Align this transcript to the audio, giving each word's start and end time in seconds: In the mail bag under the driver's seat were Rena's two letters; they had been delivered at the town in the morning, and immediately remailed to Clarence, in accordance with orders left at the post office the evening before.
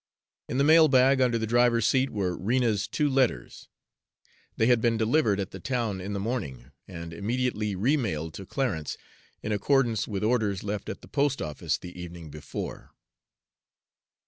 In 0.49 0.57
the 0.57 0.63
mail 0.63 0.87
bag 0.87 1.21
under 1.21 1.37
the 1.37 1.45
driver's 1.45 1.85
seat 1.85 2.09
were 2.09 2.35
Rena's 2.35 2.87
two 2.87 3.07
letters; 3.07 3.69
they 4.57 4.65
had 4.65 4.81
been 4.81 4.97
delivered 4.97 5.39
at 5.39 5.51
the 5.51 5.59
town 5.59 6.01
in 6.01 6.13
the 6.13 6.19
morning, 6.19 6.71
and 6.87 7.13
immediately 7.13 7.75
remailed 7.75 8.33
to 8.33 8.47
Clarence, 8.47 8.97
in 9.43 9.51
accordance 9.51 10.07
with 10.07 10.23
orders 10.23 10.63
left 10.63 10.89
at 10.89 11.03
the 11.03 11.07
post 11.07 11.39
office 11.39 11.77
the 11.77 11.93
evening 12.01 12.31
before. 12.31 12.89